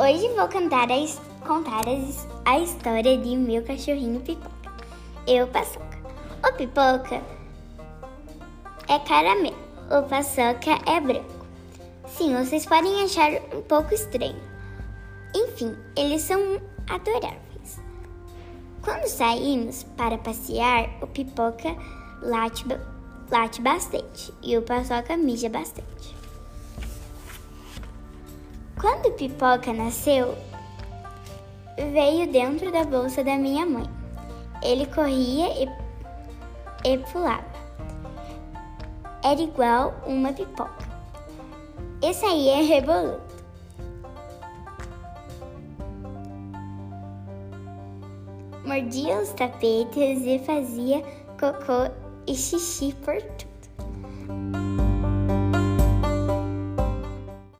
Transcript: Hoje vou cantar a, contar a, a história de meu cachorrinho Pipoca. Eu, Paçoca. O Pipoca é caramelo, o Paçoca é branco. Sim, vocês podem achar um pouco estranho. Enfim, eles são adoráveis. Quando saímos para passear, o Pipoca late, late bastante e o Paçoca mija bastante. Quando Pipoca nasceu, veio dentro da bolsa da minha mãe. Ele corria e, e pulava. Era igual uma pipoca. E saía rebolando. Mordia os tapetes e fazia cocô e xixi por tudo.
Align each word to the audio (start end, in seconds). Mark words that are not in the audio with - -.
Hoje 0.00 0.30
vou 0.34 0.48
cantar 0.48 0.88
a, 0.90 1.46
contar 1.46 1.84
a, 1.86 2.50
a 2.50 2.58
história 2.58 3.18
de 3.18 3.36
meu 3.36 3.62
cachorrinho 3.62 4.18
Pipoca. 4.20 4.72
Eu, 5.26 5.46
Paçoca. 5.48 5.98
O 6.42 6.56
Pipoca 6.56 7.22
é 8.88 8.98
caramelo, 9.00 9.58
o 9.90 10.02
Paçoca 10.04 10.70
é 10.90 10.98
branco. 11.02 11.44
Sim, 12.08 12.34
vocês 12.34 12.64
podem 12.64 13.04
achar 13.04 13.30
um 13.54 13.60
pouco 13.60 13.92
estranho. 13.92 14.40
Enfim, 15.34 15.76
eles 15.94 16.22
são 16.22 16.40
adoráveis. 16.88 17.78
Quando 18.80 19.06
saímos 19.06 19.82
para 19.98 20.16
passear, 20.16 20.88
o 21.02 21.06
Pipoca 21.08 21.76
late, 22.22 22.64
late 23.30 23.60
bastante 23.60 24.32
e 24.42 24.56
o 24.56 24.62
Paçoca 24.62 25.14
mija 25.18 25.50
bastante. 25.50 26.19
Quando 28.80 29.12
Pipoca 29.12 29.74
nasceu, 29.74 30.34
veio 31.76 32.32
dentro 32.32 32.72
da 32.72 32.82
bolsa 32.82 33.22
da 33.22 33.36
minha 33.36 33.66
mãe. 33.66 33.84
Ele 34.62 34.86
corria 34.86 35.48
e, 35.62 35.68
e 36.88 36.96
pulava. 37.12 37.44
Era 39.22 39.38
igual 39.38 39.92
uma 40.06 40.32
pipoca. 40.32 40.88
E 42.00 42.14
saía 42.14 42.62
rebolando. 42.62 43.20
Mordia 48.64 49.20
os 49.20 49.28
tapetes 49.34 50.22
e 50.24 50.38
fazia 50.38 51.02
cocô 51.38 51.92
e 52.26 52.34
xixi 52.34 52.94
por 53.04 53.20
tudo. 53.20 54.39